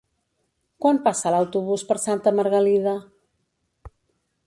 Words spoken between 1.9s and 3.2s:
per Santa Margalida?